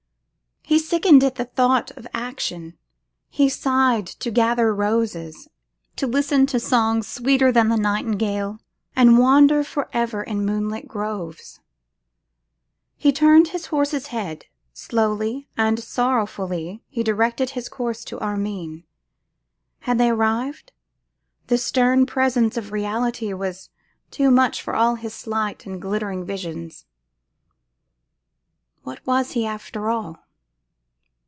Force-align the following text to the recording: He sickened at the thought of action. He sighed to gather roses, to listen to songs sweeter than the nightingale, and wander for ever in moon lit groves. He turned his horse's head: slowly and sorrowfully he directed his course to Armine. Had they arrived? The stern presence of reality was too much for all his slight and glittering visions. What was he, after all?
He 0.63 0.79
sickened 0.79 1.21
at 1.23 1.35
the 1.35 1.43
thought 1.43 1.91
of 1.97 2.07
action. 2.13 2.77
He 3.29 3.49
sighed 3.49 4.07
to 4.07 4.31
gather 4.31 4.73
roses, 4.73 5.49
to 5.97 6.07
listen 6.07 6.45
to 6.45 6.61
songs 6.61 7.07
sweeter 7.07 7.51
than 7.51 7.67
the 7.67 7.75
nightingale, 7.75 8.59
and 8.95 9.17
wander 9.17 9.65
for 9.65 9.89
ever 9.91 10.23
in 10.23 10.45
moon 10.45 10.69
lit 10.69 10.87
groves. 10.87 11.59
He 12.95 13.11
turned 13.11 13.49
his 13.49 13.65
horse's 13.67 14.07
head: 14.07 14.45
slowly 14.71 15.49
and 15.57 15.77
sorrowfully 15.77 16.81
he 16.87 17.03
directed 17.03 17.49
his 17.49 17.67
course 17.67 18.05
to 18.05 18.17
Armine. 18.21 18.83
Had 19.79 19.97
they 19.97 20.09
arrived? 20.09 20.71
The 21.47 21.57
stern 21.57 22.05
presence 22.05 22.55
of 22.55 22.71
reality 22.71 23.33
was 23.33 23.71
too 24.09 24.31
much 24.31 24.61
for 24.61 24.73
all 24.73 24.95
his 24.95 25.13
slight 25.13 25.65
and 25.65 25.81
glittering 25.81 26.23
visions. 26.23 26.85
What 28.83 29.05
was 29.05 29.31
he, 29.31 29.45
after 29.45 29.89
all? 29.89 30.19